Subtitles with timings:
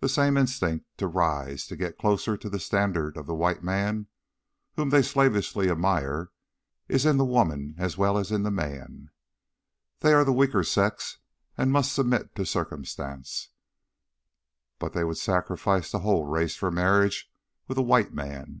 [0.00, 4.08] The same instinct to rise, to get closer to the standard of the white man,
[4.76, 6.28] whom they slavishly admire,
[6.86, 9.08] is in the women as well as in the men.
[10.00, 11.16] They are the weaker sex
[11.56, 13.48] and must submit to Circumstance,
[14.78, 17.32] but they would sacrifice the whole race for marriage
[17.66, 18.60] with a white man.